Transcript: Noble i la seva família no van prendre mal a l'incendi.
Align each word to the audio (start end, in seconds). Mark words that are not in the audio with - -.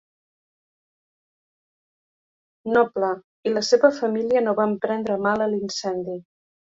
Noble 2.77 3.09
i 3.49 3.53
la 3.57 3.63
seva 3.67 3.91
família 3.99 4.41
no 4.47 4.55
van 4.61 4.73
prendre 4.87 5.19
mal 5.27 5.45
a 5.47 5.49
l'incendi. 5.53 6.17